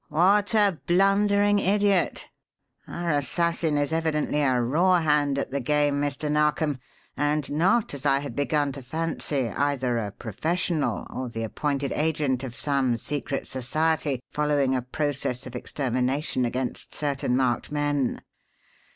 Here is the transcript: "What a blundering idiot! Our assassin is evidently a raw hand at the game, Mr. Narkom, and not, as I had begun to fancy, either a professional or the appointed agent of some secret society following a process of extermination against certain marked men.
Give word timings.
"What 0.09 0.55
a 0.55 0.79
blundering 0.87 1.59
idiot! 1.59 2.27
Our 2.87 3.11
assassin 3.11 3.77
is 3.77 3.93
evidently 3.93 4.41
a 4.41 4.59
raw 4.59 4.99
hand 4.99 5.37
at 5.37 5.51
the 5.51 5.59
game, 5.59 6.01
Mr. 6.01 6.31
Narkom, 6.31 6.79
and 7.15 7.51
not, 7.51 7.93
as 7.93 8.03
I 8.03 8.17
had 8.19 8.35
begun 8.35 8.71
to 8.71 8.81
fancy, 8.81 9.49
either 9.49 9.99
a 9.99 10.09
professional 10.11 11.05
or 11.11 11.29
the 11.29 11.43
appointed 11.43 11.91
agent 11.91 12.43
of 12.43 12.57
some 12.57 12.97
secret 12.97 13.45
society 13.45 14.21
following 14.31 14.73
a 14.75 14.81
process 14.81 15.45
of 15.45 15.55
extermination 15.55 16.45
against 16.45 16.95
certain 16.95 17.37
marked 17.37 17.71
men. 17.71 18.23